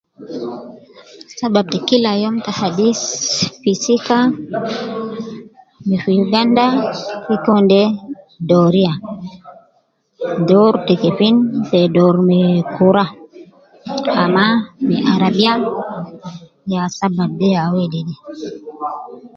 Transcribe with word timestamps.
Saba 1.39 1.61
ta 1.69 1.77
Kila 1.87 2.11
youm 2.21 2.35
ta 2.45 2.51
Hadith 2.59 3.03
fi 3.61 3.71
sika 3.83 4.19
ma 5.87 5.95
fi 6.03 6.11
Uganda 6.25 6.65
gi 7.25 7.35
Kun 7.43 7.63
de 7.71 7.81
doriya 8.49 8.93
door 10.49 10.73
te 10.85 10.93
kefin 11.01 11.35
te 11.69 11.79
dor 11.95 12.15
ma 12.29 12.39
kura 12.75 13.05
au 14.21 14.35
arabiya, 15.13 15.53
ya 16.71 16.81
Sabab 16.97 17.31
de 17.39 17.47
ya 17.55 17.63
wede. 17.73 18.01